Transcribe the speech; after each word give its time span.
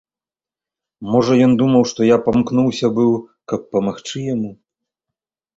Можа, 1.15 1.33
ён 1.49 1.53
думаў, 1.61 1.83
што 1.93 2.07
я 2.07 2.17
памкнуўся 2.29 2.87
быў, 2.97 3.13
каб 3.53 3.59
памагчы 3.77 4.17
яму. 4.33 4.51